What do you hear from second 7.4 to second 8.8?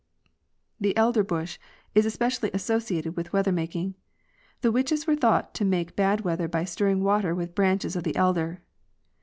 branches of the elder.